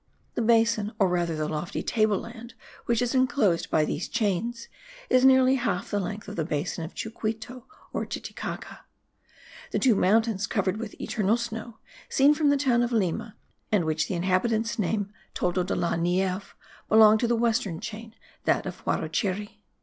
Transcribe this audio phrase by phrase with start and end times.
[0.33, 2.55] The basin, or rather the lofty table land
[2.87, 4.67] which is inclosed by these chains,
[5.11, 8.79] is nearly half the length of the basin of Chucuito or Titicaca.
[9.79, 11.77] Two mountains covered with eternal snow,
[12.09, 13.35] seen from the town of Lima,
[13.71, 16.55] and which the inhabitants name Toldo de la Nieve,
[16.89, 18.15] belong to the western chain,
[18.45, 19.61] that of Huarocheri.